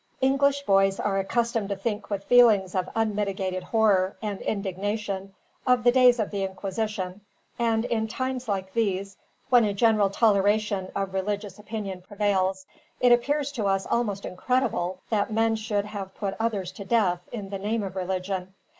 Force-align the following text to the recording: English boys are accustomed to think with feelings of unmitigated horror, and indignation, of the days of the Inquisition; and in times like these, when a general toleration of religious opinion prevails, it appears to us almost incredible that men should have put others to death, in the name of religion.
English 0.19 0.63
boys 0.63 0.99
are 0.99 1.19
accustomed 1.19 1.69
to 1.69 1.75
think 1.75 2.09
with 2.09 2.23
feelings 2.23 2.73
of 2.73 2.89
unmitigated 2.95 3.61
horror, 3.61 4.17
and 4.19 4.41
indignation, 4.41 5.31
of 5.67 5.83
the 5.83 5.91
days 5.91 6.17
of 6.17 6.31
the 6.31 6.41
Inquisition; 6.43 7.21
and 7.59 7.85
in 7.85 8.07
times 8.07 8.47
like 8.47 8.73
these, 8.73 9.15
when 9.51 9.63
a 9.63 9.75
general 9.75 10.09
toleration 10.09 10.91
of 10.95 11.13
religious 11.13 11.59
opinion 11.59 12.01
prevails, 12.01 12.65
it 12.99 13.11
appears 13.11 13.51
to 13.51 13.65
us 13.67 13.85
almost 13.85 14.25
incredible 14.25 14.97
that 15.11 15.31
men 15.31 15.55
should 15.55 15.85
have 15.85 16.15
put 16.15 16.33
others 16.39 16.71
to 16.71 16.83
death, 16.83 17.21
in 17.31 17.51
the 17.51 17.59
name 17.59 17.83
of 17.83 17.95
religion. 17.95 18.55